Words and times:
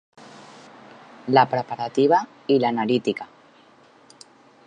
La 1.37 1.43
Preparativa 1.51 2.21
i 2.55 2.59
l'Analítica. 2.65 3.29